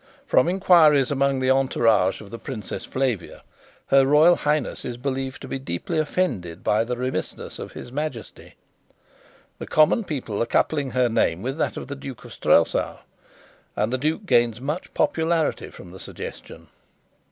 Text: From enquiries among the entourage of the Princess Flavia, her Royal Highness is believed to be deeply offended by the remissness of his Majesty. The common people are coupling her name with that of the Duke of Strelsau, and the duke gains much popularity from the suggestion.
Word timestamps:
From 0.25 0.47
enquiries 0.49 1.11
among 1.11 1.41
the 1.41 1.51
entourage 1.51 2.21
of 2.21 2.31
the 2.31 2.39
Princess 2.39 2.85
Flavia, 2.87 3.43
her 3.85 4.03
Royal 4.07 4.35
Highness 4.35 4.83
is 4.83 4.97
believed 4.97 5.39
to 5.43 5.47
be 5.47 5.59
deeply 5.59 5.99
offended 5.99 6.63
by 6.63 6.83
the 6.83 6.97
remissness 6.97 7.59
of 7.59 7.73
his 7.73 7.91
Majesty. 7.91 8.55
The 9.59 9.67
common 9.67 10.03
people 10.03 10.41
are 10.41 10.47
coupling 10.47 10.89
her 10.89 11.07
name 11.07 11.43
with 11.43 11.59
that 11.59 11.77
of 11.77 11.87
the 11.87 11.95
Duke 11.95 12.25
of 12.25 12.33
Strelsau, 12.33 12.97
and 13.75 13.93
the 13.93 13.99
duke 13.99 14.25
gains 14.25 14.59
much 14.59 14.91
popularity 14.95 15.69
from 15.69 15.91
the 15.91 15.99
suggestion. 15.99 16.69